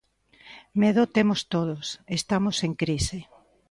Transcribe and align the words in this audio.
Medo 0.81 1.03
temos 1.15 1.39
todos, 1.53 1.85
estamos 2.19 2.55
en 2.65 2.71
crise. 2.81 3.17